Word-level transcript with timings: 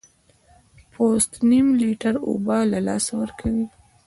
پوست 0.91 1.31
نیم 1.49 1.67
لیټر 1.81 2.15
اوبه 2.27 2.57
له 2.71 2.79
لاسه 2.87 3.11
ورکوي. 3.21 3.65